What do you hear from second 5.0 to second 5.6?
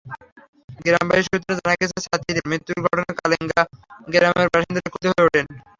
হয়ে ওঠেন।